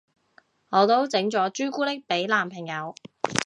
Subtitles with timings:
[0.69, 2.95] 我都整咗朱古力俾男朋友